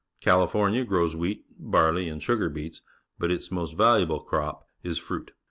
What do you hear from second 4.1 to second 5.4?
crop is fruit.